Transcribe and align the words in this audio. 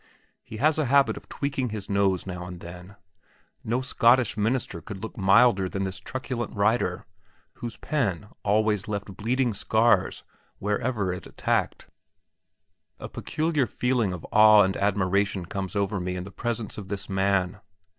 He 0.41 0.57
has 0.57 0.79
a 0.79 0.85
habit 0.85 1.15
of 1.15 1.29
tweaking 1.29 1.69
his 1.69 1.87
nose 1.87 2.25
now 2.25 2.47
and 2.47 2.59
then. 2.59 2.95
No 3.63 3.81
Scotch 3.81 4.35
minister 4.35 4.81
could 4.81 5.03
look 5.03 5.15
milder 5.15 5.69
than 5.69 5.83
this 5.83 5.99
truculent 5.99 6.55
writer, 6.55 7.05
whose 7.57 7.77
pen 7.77 8.27
always 8.41 8.87
left 8.87 9.15
bleeding 9.15 9.53
scars 9.53 10.23
wherever 10.57 11.13
it 11.13 11.27
attacked. 11.27 11.87
A 12.99 13.07
peculiar 13.09 13.67
feeling 13.67 14.11
of 14.11 14.25
awe 14.31 14.63
and 14.63 14.75
admiration 14.75 15.45
comes 15.45 15.75
over 15.75 15.99
me 15.99 16.15
in 16.15 16.23
the 16.23 16.31
presence 16.31 16.79
of 16.79 16.87
this 16.87 17.07
man. 17.07 17.61